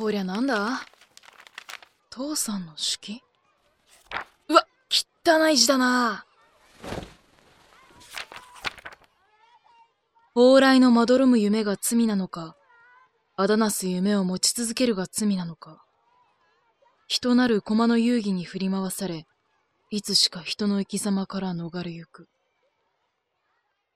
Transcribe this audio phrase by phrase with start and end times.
[0.00, 0.80] こりゃなんだ？
[2.08, 3.22] 父さんの手記？
[4.48, 6.24] うわ、汚い字だな。
[10.34, 12.56] 往来のまどろむ夢が罪なのか、
[13.36, 15.84] あだなす夢を持ち続けるが罪なのか。
[17.06, 19.26] 人なる駒の遊戯に振り回され、
[19.90, 22.26] いつしか人の生き様から逃れゆく。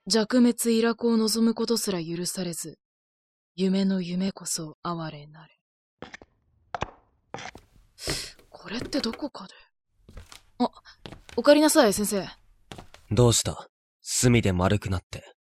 [0.07, 2.77] 弱滅イラコを望むことすら許されず、
[3.57, 5.55] 夢の夢こそ哀れなれ。
[8.65, 9.53] これってどこかで？
[10.59, 10.71] あ、
[11.37, 12.27] おかえりなさい、先生。
[13.11, 13.69] どうした？
[14.01, 15.35] 隅で丸くなって。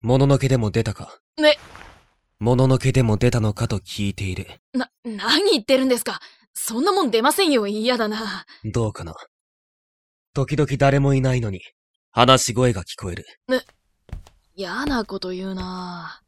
[0.00, 1.18] もののけでも出たか？
[1.36, 1.58] ね。
[2.38, 4.46] もののけでも出たのかと聞いている。
[4.72, 6.20] な、何言ってるんですか？
[6.54, 8.46] そんなもん出ませんよ、嫌だな。
[8.64, 9.14] どうかな？
[10.32, 11.60] 時々誰もいないのに、
[12.12, 13.26] 話し声が聞こえる。
[13.46, 13.60] ね、
[14.54, 16.22] 嫌なこと言うな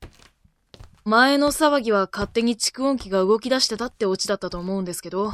[1.06, 5.33] 前の騒ぎは勝手に蓄音機が動き出してたってオチだったと思うんですけど。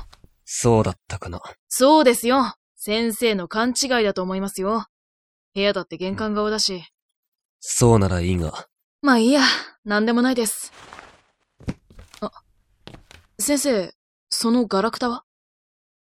[0.51, 1.43] そうだったかな。
[1.69, 2.55] そうですよ。
[2.75, 4.87] 先生の勘違いだと思いますよ。
[5.55, 6.85] 部屋だって玄関側だし。
[7.61, 8.67] そうならいいが。
[9.03, 9.43] まあいいや。
[9.85, 10.73] なんでもないです。
[12.23, 12.31] あ、
[13.39, 13.93] 先生、
[14.31, 15.25] そのガラクタは？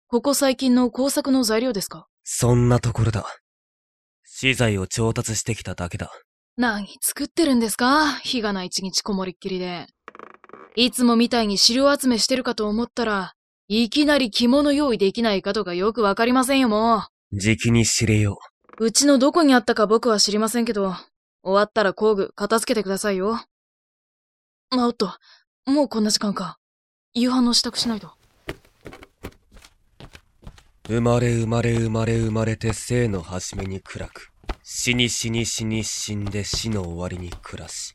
[0.06, 2.06] ここ最近の工作の材料ですか？
[2.24, 3.26] そんなところだ。
[4.24, 6.10] 資材を調達してきただけだ。
[6.56, 8.12] 何作ってるんですか？
[8.20, 9.88] 日がな一日こもりっきりで。
[10.74, 13.34] いつもみたいに資料集めしてるかと思ったら、
[13.70, 17.02] いきなり着物用意できないかとかよくわかりませんよ、も
[17.32, 17.38] う。
[17.38, 18.38] じきに知れよ
[18.78, 18.84] う。
[18.84, 20.94] うちのどこにあったか僕は知りませんけど、
[21.42, 23.34] 終わったら工具片付けてくださいよ。
[24.70, 25.12] あおっと、
[25.66, 26.58] もうこんな時間か。
[27.12, 28.10] 夕飯の支度しないと。
[30.88, 34.30] 生まれ生まれ生まれ生まれて生の初めに暗く。
[34.62, 37.94] 死に死に死に死んで死の終わりに暮らし。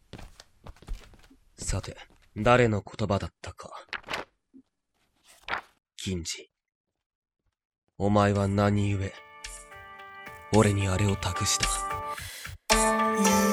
[1.57, 1.97] さて、
[2.37, 3.71] 誰の言葉だったか。
[6.05, 6.49] 銀次。
[7.97, 9.09] お前は何故、
[10.53, 11.57] 俺にあれを託し
[12.67, 13.52] た？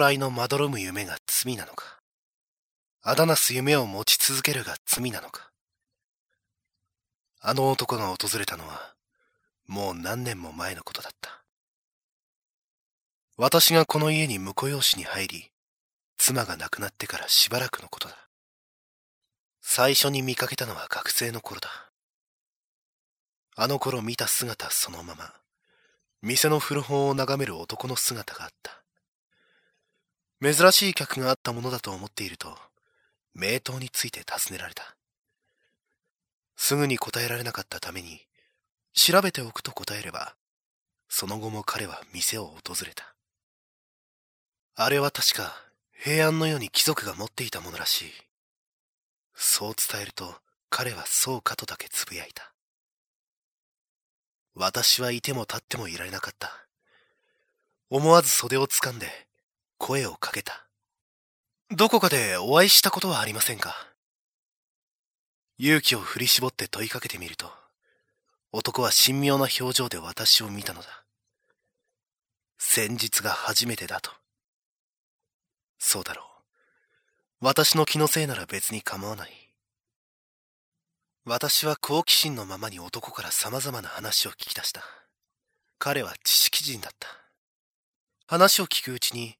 [0.00, 2.00] 来のまどろむ夢が罪なのか？
[3.02, 5.50] あだなす夢を持ち続けるが罪なのか？
[7.40, 8.94] あの男が訪れたのは、
[9.66, 11.44] もう何年も前のことだった。
[13.38, 15.50] 私がこの家に婿養子に入り、
[16.18, 18.16] 妻が亡くなってからしばらくのことだ。
[19.62, 21.70] 最初に見かけたのは学生の頃だ。
[23.56, 25.32] あの頃見た姿そのまま、
[26.20, 28.79] 店の古本を眺める男の姿があった。
[30.42, 32.56] 珍しい客があったものだと思っていると、
[33.34, 34.96] 名刀について尋ねられた。
[36.56, 38.20] すぐに答えられなかったために、
[38.94, 40.34] 調べておくと答えれば、
[41.08, 43.14] その後も彼は店を訪れた。
[44.76, 45.54] あれは確か
[45.92, 48.12] 平安のように貴族が持っていたものらしい。
[49.34, 50.36] そう伝えると
[50.70, 52.54] 彼はそうかとだけつぶやいた。
[54.54, 56.50] 私はいても立ってもいられなかった。
[57.90, 59.29] 思わず袖を掴んで
[59.82, 60.66] 声をかけた。
[61.70, 63.74] どこかでお会いしたことはありませんか？
[65.56, 67.50] 勇気を振り絞って問いかけてみると、
[68.52, 70.88] 男は神妙な表情で私を見たのだ。
[72.58, 74.10] 先日が初めてだと。
[75.78, 76.26] そうだろう。
[77.40, 79.30] 私の気のせいなら別に構わない。
[81.24, 84.82] 私は好奇心のままに男から様々な話を聞き出した。
[85.78, 87.08] 彼は知識人だった。
[88.26, 89.36] 話を聞くうちに、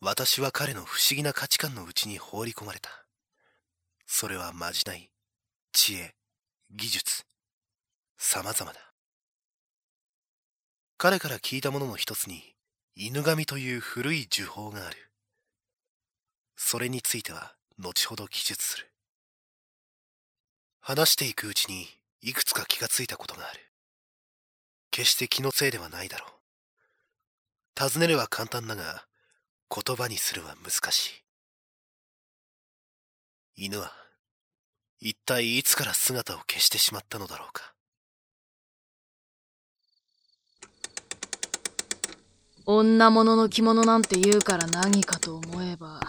[0.00, 2.88] 私は彼の不思議な価値観のうちに放り込まれた。
[4.06, 5.10] それはまじない、
[5.72, 6.14] 知恵、
[6.70, 7.24] 技術、
[8.16, 8.78] 様々だ。
[10.98, 12.54] 彼から聞いたものの一つに、
[12.94, 15.10] 犬神という古い呪法がある。
[16.56, 18.92] それについては後ほど記述する。
[20.80, 21.86] 話していくうちに
[22.20, 23.60] いくつか気がついたことがある。
[24.92, 26.30] 決して気のせいではないだろう。
[27.74, 29.07] 尋ねるは簡単だが、
[29.74, 31.22] 言葉にするは難し
[33.56, 33.64] い。
[33.66, 33.92] 犬は、
[35.00, 37.74] 一体いつから姿を消してしまったのだろうか。
[42.66, 46.00] 女物の着物なんて言うから何かと思えば。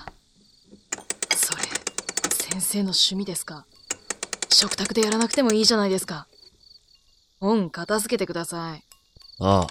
[2.52, 3.66] 先生の趣味ですか？
[4.50, 6.28] 食卓でやらなくてもいいじゃないですか。
[7.40, 8.84] 本片付けてください。
[9.40, 9.68] ああ。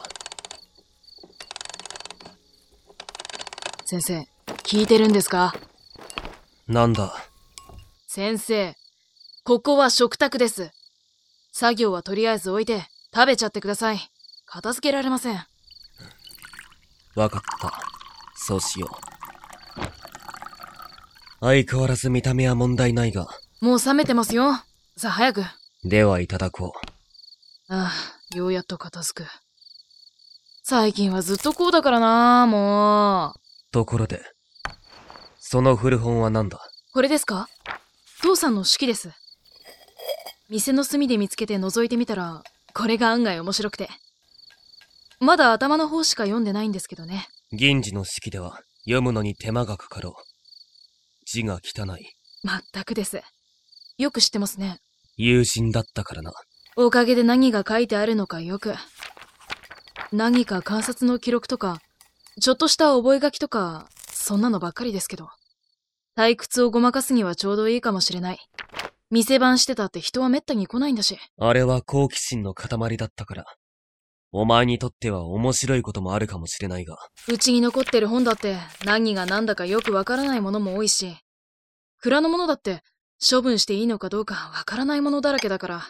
[3.91, 4.29] 先生、
[4.65, 5.55] 聞いてるんですか？
[6.69, 7.11] なんだ？
[8.07, 8.77] 先生、
[9.45, 10.73] ここは食卓です。
[11.53, 12.83] 作業はとりあえず置いて
[13.15, 13.99] 食べちゃってください。
[14.45, 15.43] 片付けられません。
[17.15, 17.81] わかった。
[18.37, 18.91] そうしよ
[19.81, 19.85] う。
[21.41, 23.27] 相変わらず見た目は問題ないが。
[23.63, 24.53] もう冷めてますよ。
[24.99, 25.45] さあ早く。
[25.83, 26.75] ではいただこ
[27.71, 27.73] う。
[27.73, 29.27] ああ、ようやっと片付く。
[30.63, 33.41] 最近はずっとこうだからなもう。
[33.71, 34.23] ところで、
[35.39, 36.59] その古本は何だ？
[36.93, 37.49] これですか？
[38.23, 39.11] 父さんの式です。
[40.49, 42.43] 店の隅で見つけて覗いてみたら、
[42.75, 43.89] これが案外面白くて。
[45.21, 47.29] まだ頭の方しか読んでないんですけどね。
[47.53, 50.15] 銀次の式では読むのに手間がかかろう。
[51.27, 52.07] 字が汚い。
[52.43, 53.21] まったくです。
[53.99, 54.79] よく知ってますね。
[55.17, 56.33] 友人だったからな。
[56.77, 58.75] おかげで何が書いてあるのかよく。
[60.13, 61.81] 何か観察の記録とか、
[62.41, 65.29] ちょっとした覚書とか、そんなのばっかりですけど。
[66.17, 68.39] 退屈をごまかすにはちょうどいいかもしれない。
[69.11, 71.19] 店番してたって人は滅多に来ないんだし。
[71.39, 73.45] あれは好奇心の塊だったから。
[74.31, 76.99] お前にとっては面白いこともあるかもしれないが。
[77.29, 81.17] うちに残ってる本だって何が何だかよくわからないものも多いし、
[82.01, 82.83] 蔵のものだって
[83.19, 85.83] 処分していいのかどうかわからないものだらけだから、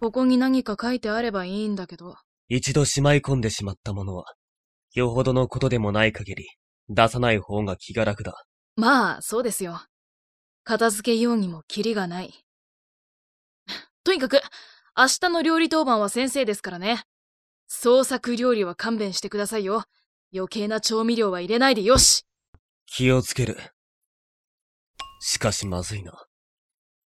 [0.00, 2.16] ここに何か書いてあればいいんだけど。
[2.48, 4.24] 一度しまい込んでしまったものは、
[4.94, 6.46] よほどのことでもない限り、
[6.88, 8.44] 出さない方が気が楽だ。
[8.76, 9.80] まあ、そうですよ。
[10.62, 12.32] 片付けようにもキリがない。
[14.04, 14.40] とにかく、
[14.96, 17.04] 明日の料理当番は先生ですからね。
[17.66, 19.84] 創作料理は勘弁してくださいよ。
[20.32, 22.24] 余計な調味料は入れないでよし
[22.86, 23.56] 気をつける。
[25.20, 26.24] しかしまずいな。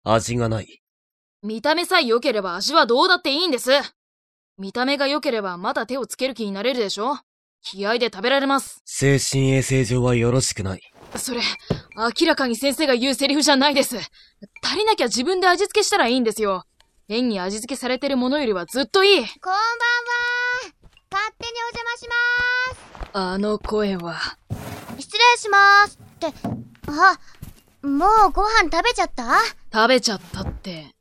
[0.03, 0.81] 味がない。
[1.43, 3.69] 見た目さえ良ければ味はどうだっていいんです。
[4.57, 7.19] 見た目が良ければまだ手をつける気になれるでしょ
[7.67, 8.83] 気合で食べられます。
[8.85, 10.81] 精神衛生上はよろしくない。
[11.15, 11.41] それ、
[12.19, 13.97] 明らかに先生が言うセリフじゃないです。
[14.61, 16.65] 足りなきゃ自分で味付けしたらいいんですよ。
[17.07, 19.27] 変に味付けされてるものよりはずっといい。
[19.39, 19.65] こんばんは。
[21.11, 23.09] 勝手にお邪魔します。
[23.13, 24.19] あの声は。
[24.99, 26.27] 失礼しますって、
[26.87, 27.19] あ、
[27.81, 29.39] もうご飯食べちゃった？
[29.73, 30.93] 食べちゃったって、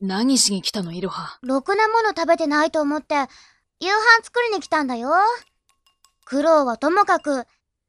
[0.00, 1.40] 何しに来たの、いろは。
[1.42, 3.16] ろくなもの食べてないと思って、
[3.80, 5.10] 夕飯作りに来たんだよ。
[6.32, 7.44] 苦労はともかく、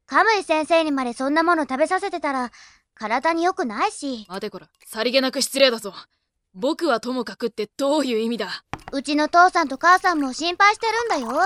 [0.06, 2.52] カムイ先生にまでそんなもの食べさせてたら、
[2.94, 4.26] 体に良くないし。
[4.28, 5.94] 待てこら、さりげなく失礼だぞ。
[6.54, 8.66] 僕はともかくってどういう意味だ？
[8.92, 11.42] うちの父さんと母さんも心配してるんだよ。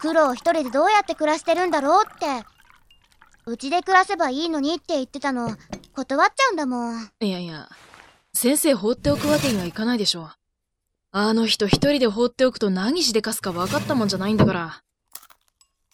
[0.00, 2.46] 苦労一人でどうやって暮らしてるんだろうって。
[3.44, 5.54] うちで暮らせばいいのにって言ってたの、
[5.92, 7.10] 断っちゃうんだもん。
[7.20, 7.68] いやいや、
[8.32, 10.30] 先生放っておくわけにはいかないでしょ。
[11.10, 14.80] あの人一人で放っておくと何しでかすか分かったもんじゃないんだから。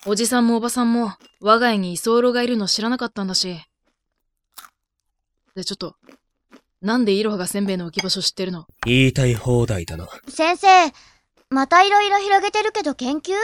[0.06, 3.60] おじさんもおばさんも我が家に居候がいるの知らなかったんだし。
[5.54, 5.96] で、ちょっと、
[6.80, 8.66] なんでイロハがせんべいの置き場所知ってるの？
[8.86, 10.08] 言いたい放題だな。
[10.26, 10.66] 先生、
[11.50, 13.34] またいろいろ広げてるけど研究？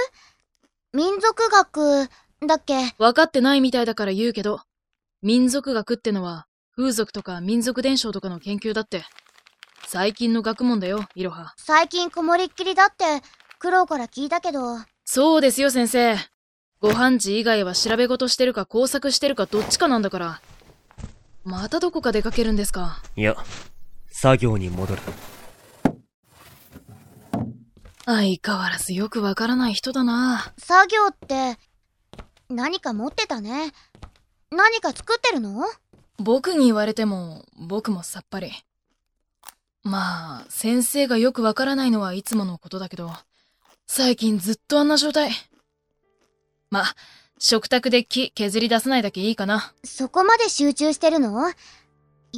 [0.95, 2.09] 民族学、
[2.47, 2.95] だっけ？
[2.99, 4.61] 分かってないみたいだから言うけど、
[5.21, 9.05] 民族学ってのは風俗とか民族伝承とかの研究だって。
[9.87, 11.53] 最近の学問だよ、イロハ。
[11.59, 13.05] 最近こもりっきりだって、
[13.59, 14.79] 苦労から聞いたけど。
[15.05, 16.17] そうですよ、先生。
[16.81, 20.41] ご飯地以外は調べ事してるか工作してるかどっちかなんだから。
[21.45, 23.37] またどこか出かけるんですかいや、
[24.11, 25.03] 作業に戻る。
[28.05, 30.53] 相変わらずよくわからない人だな。
[30.59, 31.59] 作業って、
[32.49, 33.73] 何か持ってたね。
[34.51, 35.65] 何か作ってるの？
[36.19, 38.53] 僕に言われても、僕もさっぱり。
[39.83, 43.13] まあ、先生がよくわからないのはいつものことだけど、
[43.87, 45.31] 最近ずっとあんな状態。
[46.77, 46.95] まあ、
[47.39, 49.73] 食卓で木削り出さないだけいいかな。
[49.83, 51.51] そこまで集中してるの？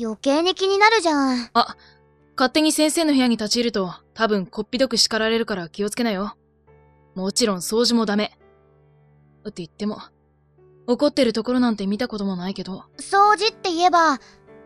[0.01, 1.51] 余計に気になるじゃん。
[1.55, 1.77] あ、
[2.37, 6.37] 勝手に先生の部屋に立ち入ると多分こっぴどく叱られるから気をつけなよ。
[7.17, 8.39] もちろん掃除もダメ。
[9.41, 9.99] って言っても、
[10.87, 12.85] 怒ってるところなんて見たこともないけど。
[12.99, 14.21] 掃除って言えば、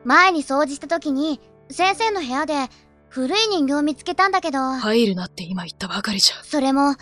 [0.05, 2.69] 前に掃除した時に、先生の部屋で
[3.09, 6.45] 古い人形を見つけたんだけど、入るなって今言ったばかりじゃ。
[6.45, 6.95] それも、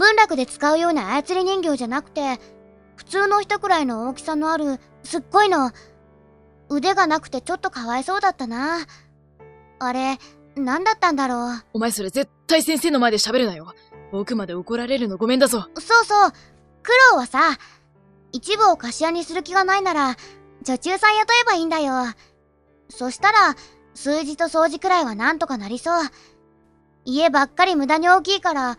[0.00, 2.40] 文楽で使うような操り人形じゃなくて、
[2.96, 5.72] 普通の人くらいの大きさのある、すっごいの。
[6.70, 8.78] 腕がなくてちょっとかわいそうだったな。
[9.78, 10.18] あれ、
[10.56, 11.64] 何だったんだろう。
[11.74, 13.74] お前それ絶対先生の前で喋るなよ。
[14.10, 15.68] 僕まで怒られるのごめんだぞ。
[15.78, 16.32] そうそう。
[16.82, 17.58] 苦労はさ、
[18.32, 20.16] 一部を貸家にする気がないなら、
[20.62, 22.06] 女中さん雇えばいいんだよ。
[22.88, 23.54] そしたら、
[23.92, 26.04] 数字と掃除くらいはなんとかなりそう。
[27.04, 28.78] 家ばっかり無駄に大きいから、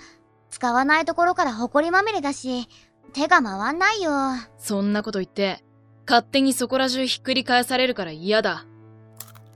[0.51, 2.67] 使わないところから埃まみれだし、
[3.13, 4.11] 手が回んないよ。
[4.59, 5.63] そんなこと言って、
[6.07, 8.65] 勝手にそこら中ひっくり返されるから嫌だ。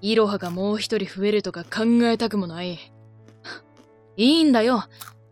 [0.02, 2.74] イロハがもう一人増えるとか考えたくもない。
[4.18, 4.86] いいんだよ。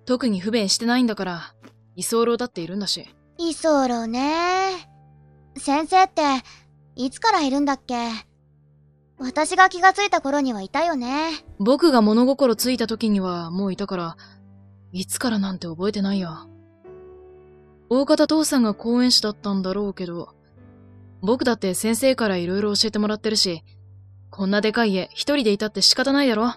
[0.06, 1.54] 特に不便してないんだから。
[1.96, 3.08] 居候だっているんだし。
[3.38, 4.90] 居候ね。
[5.58, 6.22] 先生って、
[6.96, 7.96] いつからいるんだっけ？
[9.20, 11.46] 私が気がついた頃にはいたよね。
[11.60, 14.18] 僕が物心ついた時にはもういたから、
[14.94, 16.46] いつからなんて覚えてないや。
[17.90, 20.30] 大方父さんが講演師だったんだろうけど、
[21.22, 23.64] 僕だって先生から色々教えてもらってるし、
[24.30, 26.54] こんなでかい家一人でいたって仕方ないだろ。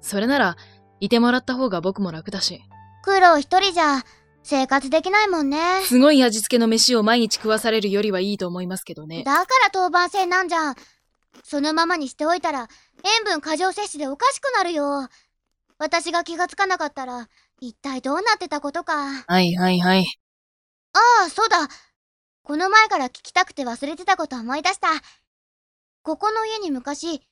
[0.00, 0.56] それなら、
[1.00, 2.62] いてもらった方が僕も楽だし。
[3.02, 4.04] 苦労一人じゃ、
[4.44, 5.80] 生活できないもんね。
[5.82, 9.24] すごい味付けの飯を毎日食わされるよりはいいと思いますけどね。
[9.24, 10.74] だから当番制なんじゃん。
[11.42, 12.68] そのままにしておいたら、
[13.18, 15.08] 塩分過剰摂取でおかしくなるよ。
[15.82, 17.28] 私が気がつかなかったら、
[17.60, 19.24] 一体どうなってたことか。
[19.26, 20.06] はいはいはい。
[20.92, 21.68] ああ、そうだ。
[22.44, 24.86] この前から聞きたくて忘れてたこと思い出した。
[26.04, 27.26] ここの家に昔、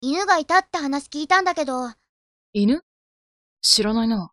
[0.00, 1.90] 犬がいたって話聞いたんだけど、
[2.52, 2.84] 犬？
[3.60, 4.30] 知らないな。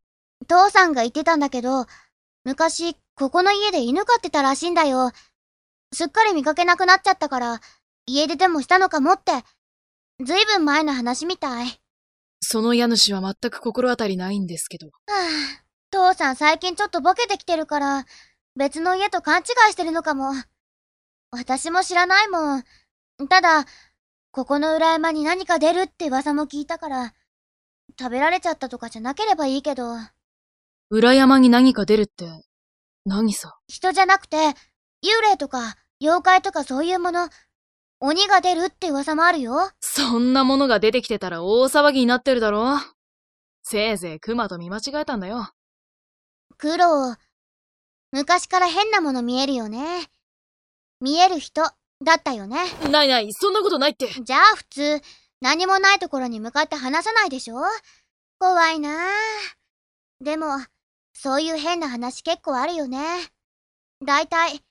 [0.47, 1.87] 父さんが言ってたんだけど、
[2.43, 5.11] 昔、ここの家で犬飼ってたらしいんだよ。
[5.91, 7.59] すっかり見かけなくなっちゃったから、
[8.05, 9.31] 家出でもしたのかもって。
[10.23, 11.82] ずいぶん前の話みたい。
[12.43, 14.87] その家主は全く心当たりないんですけど。
[14.87, 18.05] はあ、父さん最近ちょっとボケてきてるから、
[18.55, 20.33] 別の家と勘違いしてるのかも。
[21.31, 22.63] 私も知らないもん。
[23.29, 23.65] ただ、
[24.31, 27.13] ここの裏山に何か出るって噂も聞いたから、
[27.99, 29.95] 食べられちゃったとかじゃなければいいけど、
[30.89, 32.25] 裏山に何か出るって、
[33.05, 33.57] 何さ？
[33.67, 37.29] 人じゃなくて、幽霊とか妖怪とかそういうもの、
[38.05, 39.71] 鬼が出るって噂もあるよ。
[39.79, 42.77] そんなものが出てきてたら大騒ぎになってるだろ
[43.61, 45.47] せいぜい熊と見間違えたんだよ。
[46.57, 47.15] 苦労。
[48.11, 50.09] 昔から変なもの見えるよね。
[50.99, 51.61] 見える人、
[52.03, 52.57] だったよね。
[52.91, 54.09] ないない、そんなことないって。
[54.21, 55.01] じゃあ普通、
[55.39, 57.61] 何もないところに向かって話さないでしょ
[58.37, 59.11] 怖いなあ
[60.19, 60.47] でも、
[61.13, 62.99] そういう変な話結構あるよね。
[64.05, 64.61] だいたい、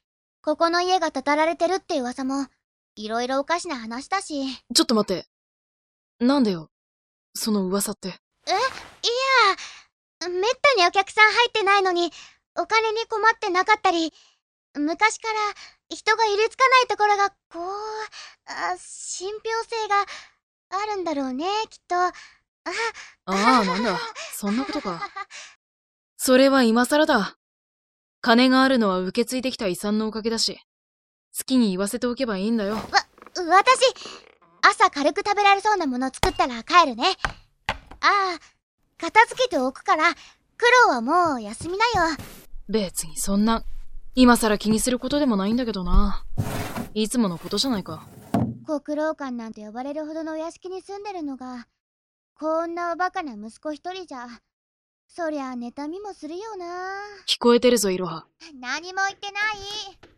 [0.43, 2.47] ここの家がたたられてるって噂も、
[2.95, 4.45] いろいろおかしな話だし。
[4.45, 5.27] いちょっと待って。
[6.21, 6.71] なんでよ、
[7.35, 8.09] その噂って。
[8.09, 8.15] や、
[10.29, 12.13] めったにお客さん入ってないのに、
[12.57, 14.13] お金に困ってなかったり、
[14.75, 15.35] 昔から
[15.89, 17.63] 人が入れつかないところが、こう、
[18.47, 20.07] あ信憑性が
[20.71, 21.97] あるんだろうね、きっと。
[21.97, 22.13] あ
[23.27, 23.99] ああ、なんだ。
[24.35, 25.01] そんなことか。
[26.17, 27.37] それは今更だ。
[28.21, 30.61] 金があるのは受け継いできた遺産のおかげだし。
[31.37, 32.75] 好きに言わせておけばいいんだよ。
[32.75, 32.95] わ、私、
[34.61, 37.05] 朝軽く食べられそうなもの作ったら帰るね。
[38.01, 38.39] ああ、
[38.99, 42.17] 片付けておくから、苦労はもう休みなよ。
[42.69, 43.65] 別にそんな、
[44.15, 46.25] 今更気にすることでもないんだけどな。
[46.95, 48.07] いつものことじゃないか。
[48.67, 51.67] 国老館なんて呼ばれるほどのお屋敷に住んでるのが、
[52.35, 54.29] こんなおバカな息子一人じゃ、
[55.09, 56.67] そりゃ妬みもするよな。
[57.27, 58.27] 聞こえてるぞ、いろは。
[58.61, 60.12] 何も言ってない。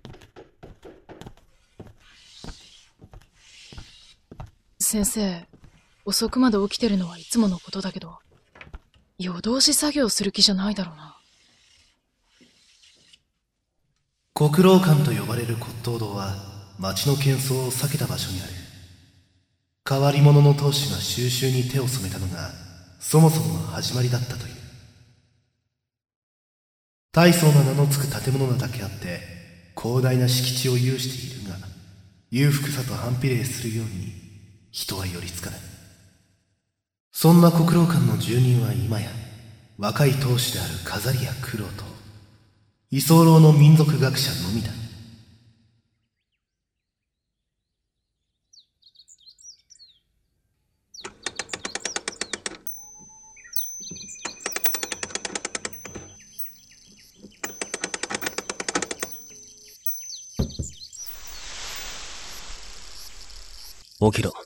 [4.85, 5.47] 先生、
[6.05, 8.19] 遅くまで起きてるのはいつものことだけど、
[9.19, 11.17] 夜通し作業する気じゃないだろうな。
[14.35, 16.35] 国老館と呼ばれる骨董堂は
[16.81, 18.51] 町の喧騒を避けた場所にある
[19.89, 22.51] 変わり者の当主が収集に手を染めたのが
[22.99, 24.55] そもそもの始まりだったという
[27.13, 29.21] 大層な名の付く建物なだけあって
[29.81, 31.57] 広大な敷地を有しているが
[32.33, 34.24] 裕福さと反比例するように
[34.75, 35.61] 人は寄りつかない
[37.13, 39.09] そんな国老館の住人は今や
[39.79, 41.85] 若い当主である飾りや苦労と
[42.91, 44.71] 居候の民族学者のみだ
[64.11, 64.44] 起きろ。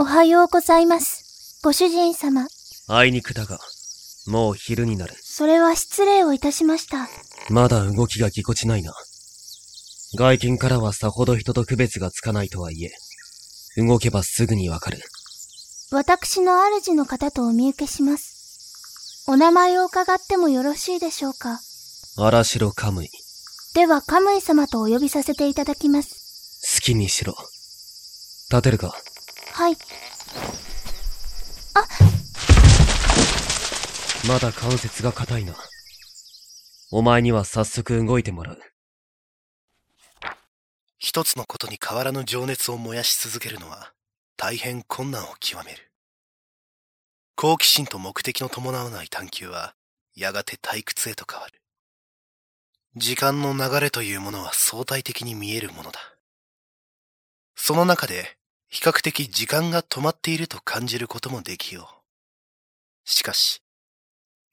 [0.00, 1.58] おはようございます。
[1.64, 2.46] ご主人様。
[2.86, 3.58] あいにくだが、
[4.28, 5.14] もう昼になる。
[5.20, 7.08] それは失礼をいたしました。
[7.50, 8.94] まだ動きがぎこちないな。
[10.16, 12.92] 外見からはさほど人と区別がつかないとはいえ、
[13.76, 14.98] 動けばすぐにわかる。
[15.90, 19.24] 私の主の方とお見受けします。
[19.26, 21.58] お名前を伺ってもよろしいでしょうか
[22.16, 23.08] 荒城カムイ。
[23.74, 26.76] では、カムイ様とお呼びさせていただきます。
[26.76, 27.34] 好きにしろ。
[28.48, 28.94] 立てるか
[29.58, 29.76] はい。
[34.28, 35.56] まだ関節が硬いな。
[36.92, 38.58] お前には早速動いてもらう。
[40.98, 43.92] 一つのことに変わらぬ情熱を燃やし続けるのは
[44.36, 45.90] 大変困難を極める
[47.34, 49.74] 好奇心と目的の伴わない探求は
[50.14, 51.54] やがて退屈へと変わる
[52.96, 55.98] 時間の流れというものは相対的に見えるものだ
[57.56, 58.37] その中で
[58.68, 61.88] 比較的時間が止まっていると感じることもできよ
[63.06, 63.62] うしかし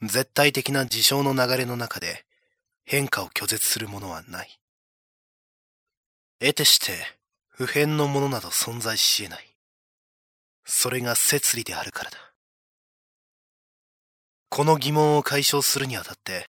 [0.01, 2.25] 絶対的な事象の流れの中で
[2.84, 4.60] 変化を拒絶するものはない
[6.39, 7.15] 得てして
[7.58, 9.56] 普遍のものなど存在し得ない。
[10.65, 12.17] それが摂理であるからだ。
[14.49, 16.49] この疑問を解消するにあたって、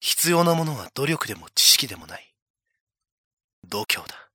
[0.00, 2.34] 必要なものは努力でも知識でもない。
[3.68, 4.25] 度胸だ。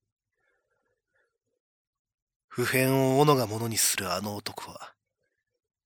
[2.53, 4.91] 普遍を斧がものにするあの男は、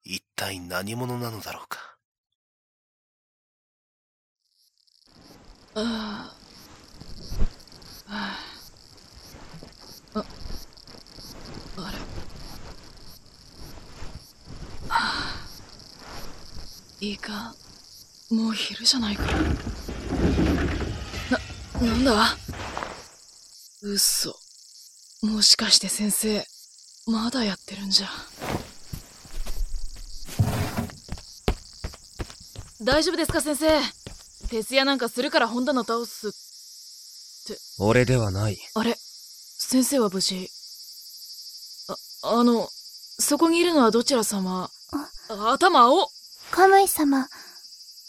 [0.04, 1.96] 一体何者なのだろうか。
[5.76, 6.34] あ
[8.10, 8.10] あ。
[8.10, 8.40] あ
[10.16, 10.20] あ。
[10.20, 11.98] あ、れ。
[14.90, 15.48] はあ。
[17.00, 17.54] いいか、
[18.32, 19.24] もう昼じゃないか。
[21.30, 22.36] な、なんだ
[23.84, 24.36] 嘘。
[25.22, 26.55] もしかして先生、
[27.08, 28.08] まだやってるんじゃ。
[32.82, 33.80] 大丈夫ですか先生？
[34.50, 36.32] 徹夜なんかするから本棚倒す。
[37.80, 38.58] 俺ではない。
[38.74, 38.96] あれ？
[38.96, 40.50] 先生は無事？
[42.24, 42.68] あ、あの、
[43.20, 44.68] そこにいるのはどちら様？
[45.30, 46.08] あ頭青
[46.50, 47.28] カムイ様。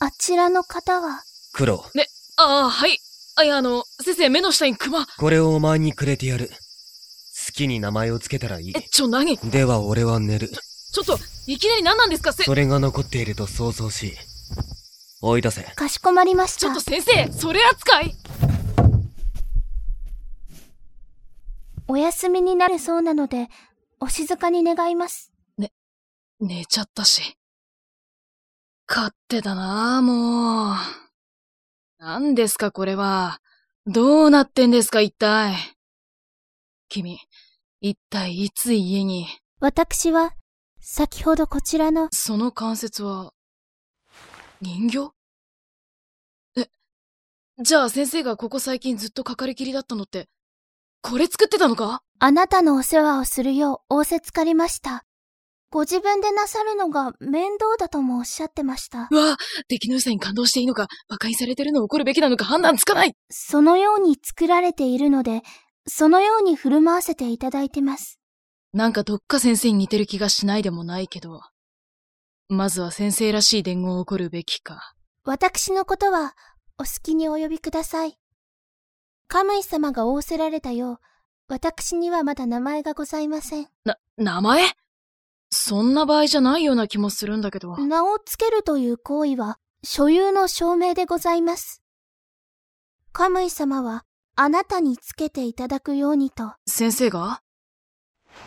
[0.00, 1.85] あちらの方は、黒。
[1.94, 2.06] ね、
[2.37, 2.98] ああ、はい。
[3.37, 5.06] あ、いや、あの、先生、目の下にクマ。
[5.06, 6.50] これをお前にくれてやる。
[7.57, 8.83] 好きに名前をつけたらいいえ、。
[8.83, 9.38] ちょ、何？
[9.38, 10.51] では俺は寝る。
[10.92, 12.35] ちょっと、いきなり何なんですか？
[12.35, 14.12] せ、それが残っていると想像し、
[15.23, 15.62] 追い出せ。
[15.62, 16.81] かしこまりましたちょっと。
[16.83, 18.14] 先生、それ扱い
[21.88, 23.49] お休みになるそうなので、
[24.01, 25.33] お静かに願います。
[26.38, 27.38] 寝ちゃったし。
[28.87, 30.75] 勝手だなあもう。
[31.99, 33.40] 何ですか、これは。
[33.87, 35.57] どうなってんですか、一体。
[36.90, 37.19] 君、
[37.82, 39.26] 一体いつ家に？
[39.60, 40.32] 私は、
[40.80, 43.32] 先ほどこちらの、その関節は、
[44.62, 45.10] 人形？
[46.56, 46.68] え、
[47.62, 50.28] じゃあ先生がここ最近ずっとかかりきりだったのって、
[51.02, 52.00] これ作ってたのか？
[52.18, 55.04] あなたのお世話をするよう仰せつかりました。
[55.68, 59.08] ご自分でなさるのが面倒だともおっしゃってました。
[59.10, 59.36] うわ
[59.68, 65.42] 出来の良さに感動していいのか、馬鹿にされてるのを怒るべきなのか判断つかないそのように作られているので、
[65.88, 68.18] そのように振る舞わせていただいてます。
[68.72, 71.40] なんかどっか先生に似てる気がしないでもないけど、
[72.49, 74.94] まずは先生らしい伝言を起こるべきか。
[75.25, 76.35] 私のことは、
[76.79, 78.18] お好きにお呼びください。
[79.29, 80.99] カムイ様が仰せられたよう、
[81.49, 83.68] 私にはまだ名前がございません。
[83.85, 84.62] な、名前？
[85.51, 87.77] そんな場合じゃないような気もするんだけど。
[87.79, 91.83] 名をつけるという行為は、所有の証明でございます。
[93.12, 94.05] カムイ様は、
[94.38, 97.40] あなたにつけていただくようにと、先生が？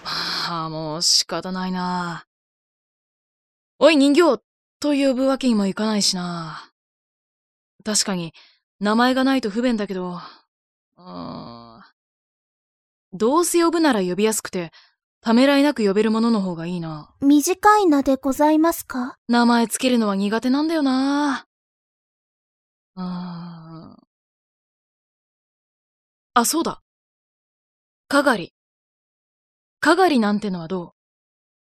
[0.04, 2.26] はあ、もう仕方ないな。
[3.80, 4.40] おい人形
[4.80, 6.72] と呼ぶわけにもいかないしな。
[7.84, 8.34] 確かに、
[8.80, 10.20] 名前がないと不便だけど、
[10.98, 11.82] うーん
[13.12, 14.72] どうせ呼ぶなら呼びやすくて、
[15.22, 17.10] ためらいなく呼べるものの方がいいな。
[17.20, 19.18] 短い名でございますか？
[19.28, 21.48] 名前つけるのは苦手なんだよな。
[22.96, 23.06] うー
[23.48, 23.49] ん。
[26.34, 26.82] あ、そうだ。
[28.08, 28.54] かがり。
[29.80, 30.94] かがりなんてのはど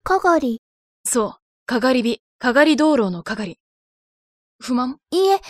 [0.03, 0.61] かがり。
[1.05, 1.35] うそう。
[1.65, 2.21] かがり火。
[2.39, 3.59] かがり道路のかがり。
[4.59, 4.99] 不満？
[5.11, 5.41] いいえ、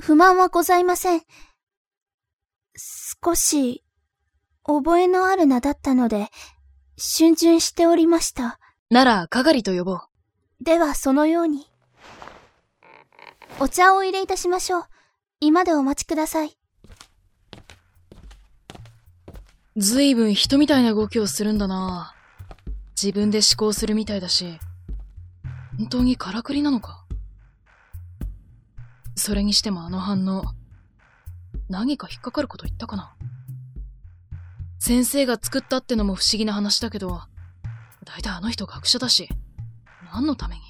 [0.00, 1.22] 不満はございません。
[2.74, 3.84] 少し、
[4.64, 6.28] 覚えのある名だったので、
[6.98, 8.58] 逡巡しておりました。
[8.90, 10.00] なら、かがりと呼ぼう。
[10.60, 11.70] では、そのように。
[13.60, 14.84] お茶をお入れいたしましょう。
[15.40, 16.58] 今でお待ちください。
[19.76, 22.14] ずいぶん人みたいな動きをするんだな。
[23.00, 24.58] 自分で思考するみたいだし。
[25.78, 27.04] 本当にからくりなのか
[29.14, 30.44] それにしてもあの反応。
[31.68, 33.14] 何か引っかかること言ったかな
[34.78, 37.22] 先生が作ったってのも不思議な話だけど、
[38.04, 39.28] だいたいあの人学者だし、
[40.12, 40.60] 何のために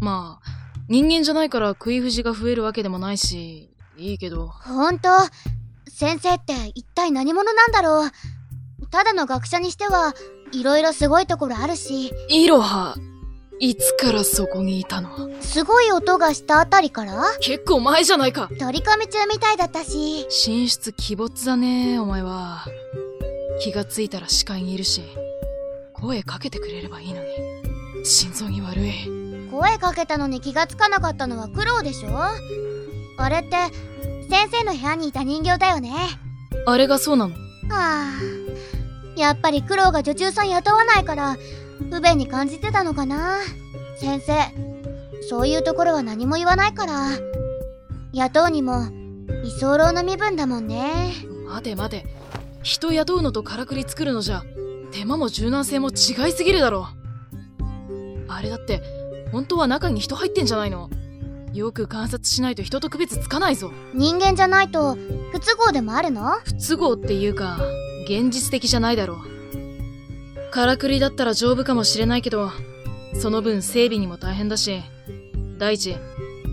[0.00, 0.48] まあ、
[0.88, 5.08] 人間じゃないから食い不が増えるわけでもないし、いいけど、ほんと
[6.00, 8.10] 先生って一体何者なんだろう。
[8.90, 10.14] ただの学者にしては、
[10.50, 12.94] いろいろすごいところあるし、イロハ、
[13.58, 15.28] いつからそこにいたの？
[15.42, 17.22] すごい音がしたあたりから？
[17.42, 18.48] 結構前じゃないか。
[18.48, 22.64] 取り込み中みたいだったし、寝室鬼没だねお前は。
[23.62, 25.02] 気がついたら視界にいるし、
[25.92, 27.28] 声かけてくれればいいのに。
[28.06, 28.90] 心臓に悪い。
[29.50, 32.10] 声かけたのに気がつかなかったのは苦労でしょ？
[33.18, 33.58] あれって、
[34.30, 35.92] 先生の部屋にいた人形だよね。
[36.64, 37.34] あれがそうなの？
[37.68, 38.10] はあ、
[39.16, 41.36] やっぱり苦労が女中さん雇わないから、
[41.90, 43.38] 不便に感じてたのかな。
[43.98, 44.32] 先生、
[45.28, 47.10] そういうところは何も言わないから。
[48.12, 48.86] 雇うにも、
[49.44, 51.12] 居候の身分だもんね。
[51.48, 52.06] 待て待て。
[52.62, 54.44] 人雇うのとからくり作るのじゃ、
[54.92, 56.88] 手間も柔軟性も違いすぎるだろ。
[58.28, 58.82] あれだって、
[59.32, 60.90] 本当は中に人入ってんじゃないの？
[61.52, 63.72] よく観察しないと人と区別つかないぞ。
[63.94, 64.96] 人間じゃないと、
[65.32, 66.38] 不都合でもあるの？
[66.44, 67.58] 不都合っていうか、
[68.04, 69.18] 現実的じゃないだろ
[70.48, 70.50] う。
[70.52, 72.50] からくりだったら丈夫かもしれないけど、
[73.20, 74.82] その分整備にも大変だし、
[75.58, 75.96] 第一、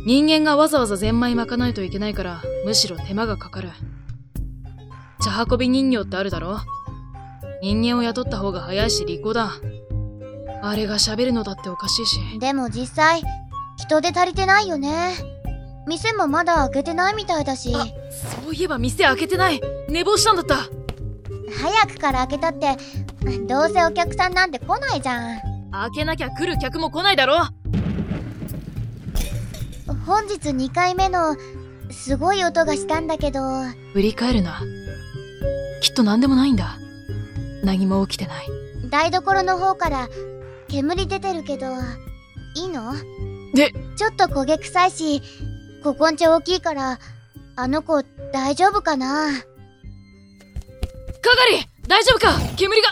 [0.05, 3.69] 人間がわざわざゼンマイ巻かないといけないから、むしろ手間がかかる。
[5.21, 6.60] 茶運び人形ってあるだろ？
[7.62, 9.51] 人間を雇った方が早いし利口だ。
[10.63, 12.19] あれが喋るのだっておかしいし。
[12.39, 13.23] でも実際、
[13.77, 15.13] 人手足りてないよね。
[15.87, 17.85] 店もまだ開けてないみたいだし、あ
[18.43, 22.75] そういえば店開けてない寝坊したんだった早くから開けたって、
[23.47, 25.39] どうせお客さんなんて来ないじゃん。
[25.71, 27.37] 開けなきゃ来る客も来ないだろ
[30.05, 31.35] 本日2回目の、
[31.91, 33.39] すごい音がしたんだけど、
[33.93, 34.59] 振り返るな。
[35.81, 36.77] きっと何でもないんだ。
[37.63, 38.47] 何も起きてない。
[38.89, 40.09] 台所の方から
[40.67, 41.67] 煙出てるけど、
[42.55, 42.93] いいの？
[43.58, 45.22] で、ちょっと焦げ臭いし、
[45.84, 47.00] ここんち大きいから、
[47.56, 49.32] あの子大丈夫かな？
[49.32, 49.41] かが
[51.52, 52.39] り大丈夫か？
[52.56, 52.89] 煙が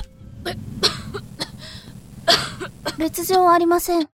[2.98, 4.10] 別状ありません。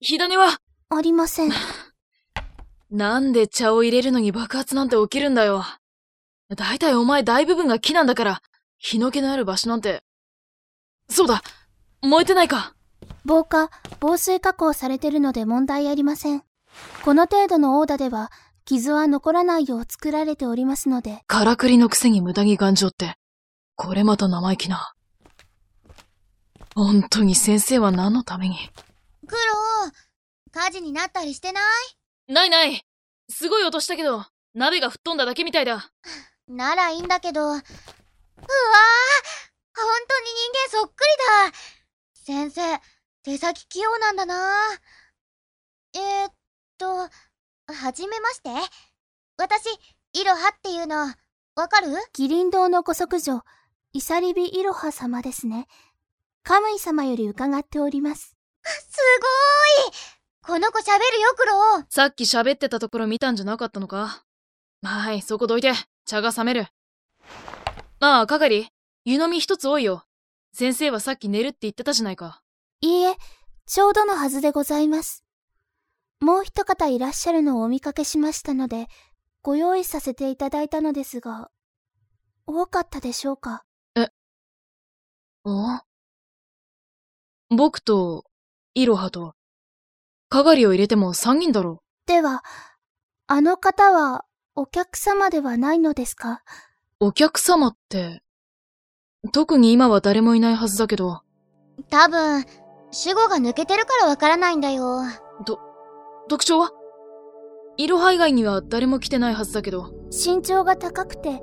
[0.00, 0.58] 火種は？
[0.90, 1.52] ありません。
[2.90, 5.64] なんで茶を入れるのに爆発なんて起きるんだよ。
[6.56, 8.42] だいたいお前大部分が木なんだから、
[8.76, 10.02] 火の気のある場所なんて。
[11.08, 11.44] そうだ
[12.02, 12.74] 燃えてないか
[13.24, 16.42] 防火、防水加工されてるので問題ありません。
[17.04, 18.30] この程度のオーダでは、
[18.64, 23.14] 傷は残らないよう作られておりますので、からくりのくせに無駄に頑丈って、
[23.76, 24.94] これまた生意気な。
[26.74, 28.56] 本当に先生は何のために？
[29.26, 29.40] 苦労
[30.52, 31.60] 火事になったりしてな
[32.28, 32.32] い？
[32.32, 32.82] ないない
[33.28, 35.90] すごい音したけど、鍋が吹っ飛んだだけみたいだ。
[36.48, 37.40] ならいいんだけど。
[37.42, 37.64] うわー本
[40.08, 40.26] 当に
[40.70, 41.58] 人間そっくりだ
[42.14, 42.60] 先生、
[43.24, 44.34] 手先器用なんだな
[45.94, 46.32] えー、っ
[46.76, 47.08] と、は
[47.92, 48.50] じめまして。
[49.38, 49.66] 私、
[50.14, 50.96] イロハっていうの、
[51.54, 51.88] わかる？
[52.18, 53.42] 義林堂のご息女、
[53.92, 55.68] イサリビイロハ様ですね。
[56.42, 58.36] カムイ様より伺っております。
[58.64, 58.98] す
[59.84, 59.94] ごーい
[60.44, 64.24] この子喋るよ、クロウさっき喋ってたところ見たんじゃなかったのか？
[64.82, 65.72] はい、そこどいて。
[66.04, 66.66] 茶が冷める。
[68.00, 68.68] ああ、係。
[69.04, 70.04] 湯飲み一つ多いよ。
[70.52, 72.41] 先生はさっき寝るって言ってたじゃないか。
[72.82, 73.16] いいえ、
[73.66, 75.24] ちょうどのはずでございます。
[76.20, 78.88] もう一方いらっしゃるのをお見かけしましたので、
[79.40, 81.48] ご用意させていただいたのですが、
[82.44, 83.64] 多かったでしょうか？
[85.44, 85.80] お
[87.50, 88.24] 僕と、
[88.74, 89.34] イロハと、
[90.28, 92.42] 係を入れても三人だろでは、
[93.28, 94.24] あの方は
[94.56, 96.42] お客様ではないのですか？
[97.00, 97.06] う。
[97.06, 98.22] お客様って、
[99.30, 101.22] 特に今は誰もいないはずだけど、
[101.90, 102.44] 多分、
[102.92, 105.00] 主語が抜けてるからわからないんだよ。
[106.28, 106.70] 特徴は？
[107.78, 111.40] イロハ以外には誰も来てないはずだけど、身長が高くて、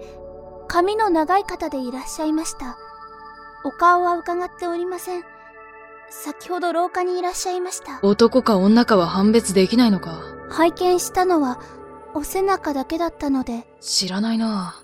[0.68, 2.78] 髪の長い方でいらっしゃいました。
[3.66, 5.24] お顔は伺っておりません。
[6.12, 8.00] 先ほど廊下にいらっしゃいました。
[8.04, 10.22] 男か女かは判別できないのか。
[10.52, 11.60] 拝見したのは、
[12.14, 14.76] お背中だけだったので、知らないな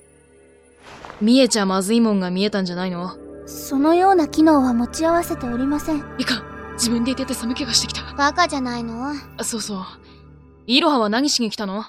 [1.21, 3.11] 見えちゃまずいもんが見えたんじゃないの？
[3.45, 6.03] そのような機能は持ち合わせておりません。
[6.17, 8.13] いかん自分で言ってて寒気がしてきた。
[8.15, 9.13] バカじゃないの？
[9.37, 9.85] あそうそう。
[10.67, 11.85] イロハは何しに来たの？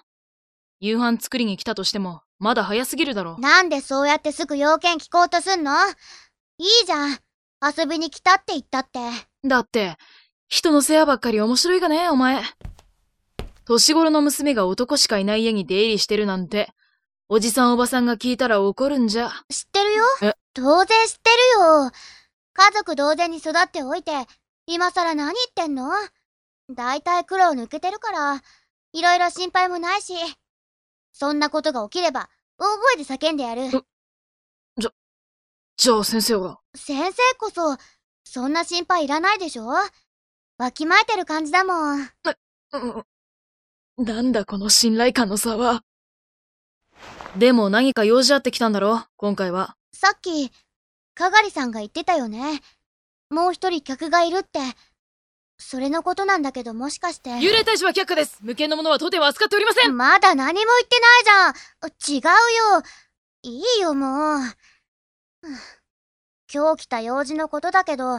[0.81, 3.37] 夕飯作りに来たとしても、まだ早すぎるだろ。
[3.39, 5.73] なんでそうやってすぐ要件聞こうとすんの？
[6.59, 7.19] いいじゃん。
[7.77, 9.01] 遊びに来たって言ったって。
[9.47, 9.97] だって、
[10.49, 12.43] 人の世話ばっかり面白いかね、お前。
[13.65, 16.71] 年頃の娘が男しかいない家に出入りしてるなんて、
[17.29, 19.31] おじさんおばさんが聞いたら怒るんじゃ。
[19.49, 20.35] 知ってるよえ？
[20.55, 21.91] 当然知ってるよ。
[22.53, 24.13] 家族同然に育っておいて、
[24.67, 25.91] 今更何言ってんの？
[26.71, 28.43] だいたい苦労抜けてるから、
[28.93, 30.15] いろいろ心配もないし。
[31.13, 33.71] そんなことが起きれば、大声で叫んでやる。
[35.79, 36.59] じゃあ先生は。
[36.75, 37.77] 先生こそ、
[38.25, 39.67] そんな心配いらないでしょ？
[40.59, 42.01] わきまえてる感じだもん。
[42.01, 42.05] うん。
[44.05, 45.83] なんだこの信頼感の差は。
[47.37, 49.77] でも何か用事あってきたんだろ今回は。
[49.93, 50.51] さっき、
[51.15, 52.63] かがりさんが言ってたよね。
[53.31, 54.61] もう一人客がいるって。
[55.59, 57.31] それのことなんだけどもしかして。
[57.31, 61.55] 幽霊退治は却下です無形のものは当店は扱っておりませんまだ何も言ってない
[62.13, 62.21] じゃん。
[62.21, 62.83] 違うよ。
[63.43, 64.41] いいよ、もう。
[66.53, 68.17] 今日来た用事のことだけど、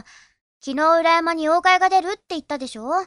[0.60, 3.06] 昨日裏山に妖怪が出るって言ったでしょ？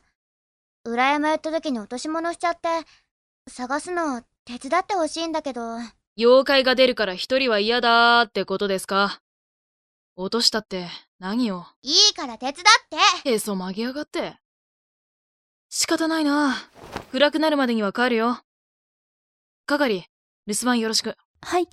[0.85, 2.69] 裏山やった時に落とし物しちゃって、
[3.49, 5.61] 探すの手伝ってほしいんだけど。
[6.17, 9.21] 妖怪が出るから一人は嫌だーってことですか？
[10.15, 10.87] 落としたって
[11.21, 11.65] 何を？
[11.83, 14.39] いいから手伝ってへそ曲げやがって。
[15.69, 16.55] 仕方ないな
[17.11, 18.39] 暗くなるまでには帰るよ。
[19.67, 20.07] 係、
[20.47, 21.15] 留守番よろしく。
[21.43, 21.67] はい。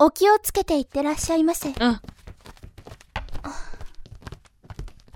[0.00, 1.68] お気をつけていってらっしゃいませ。
[1.68, 2.00] うん。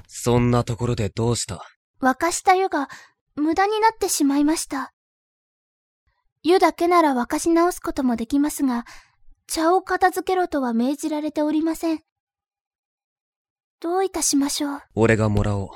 [0.07, 1.61] そんなところでどうした？
[2.01, 2.89] 沸かした湯が
[3.35, 4.93] 無駄になってしまいました。
[6.45, 8.85] 湯だけなら沸かし直すこともできますが、
[9.49, 12.01] 茶を片付けろとは命じられておりません。
[13.81, 14.83] どういたしましょう。
[14.95, 15.71] 俺がもらおう。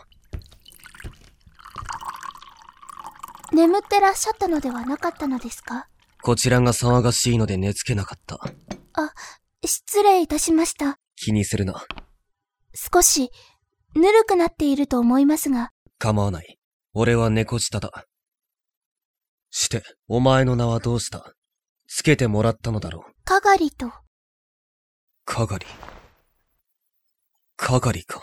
[3.55, 5.89] 眠ってらっしゃったのではなかったのですか？
[6.23, 8.39] こちらが騒がしいので寝つけなかった。
[9.65, 10.99] 失礼いたしました。
[11.17, 11.83] 気にするな。
[12.75, 13.31] 少し、
[13.95, 16.59] ぬるくなっていると思いますが、構わない。
[16.93, 17.91] 俺は猫舌だ。
[19.51, 21.33] して、お前の名はどうした？
[21.89, 23.13] つけてもらったのだろう。
[23.25, 23.91] かがりと、
[25.25, 25.65] かがり。
[27.57, 28.21] かがりか。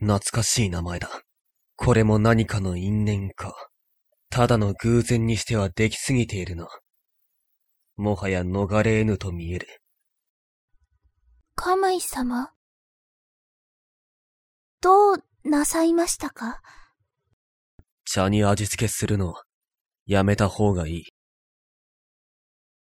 [0.00, 1.08] 懐かしい名前だ。
[1.76, 3.54] これも何かの因縁か。
[4.30, 6.68] ただの偶然にしてはできすぎているな。
[7.96, 9.66] もはや逃れ得ぬと見える。
[11.54, 12.52] カムイ様？
[14.80, 16.60] どうなさいましたか？
[18.04, 19.42] 茶に味付けするのは、
[20.06, 21.04] やめた方がいい。